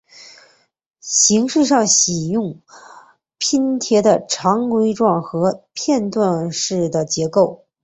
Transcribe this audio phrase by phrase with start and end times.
[0.99, 2.59] 形式上喜用
[3.37, 7.65] 拼贴的长矩状和片段式的结构。